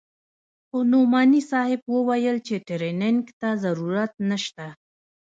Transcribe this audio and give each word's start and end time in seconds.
خو 0.67 0.77
نعماني 0.91 1.41
صاحب 1.51 1.81
وويل 1.95 2.37
چې 2.47 2.55
ټرېننگ 2.67 3.23
ته 3.39 3.49
ضرورت 3.63 4.13
نسته. 4.29 4.65